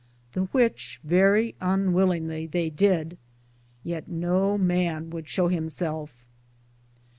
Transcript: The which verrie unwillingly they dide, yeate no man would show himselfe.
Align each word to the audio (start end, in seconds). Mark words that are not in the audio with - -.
The 0.31 0.45
which 0.45 0.99
verrie 1.03 1.53
unwillingly 1.61 2.47
they 2.47 2.71
dide, 2.71 3.19
yeate 3.83 4.07
no 4.09 4.57
man 4.57 5.11
would 5.11 5.27
show 5.27 5.47
himselfe. 5.47 6.25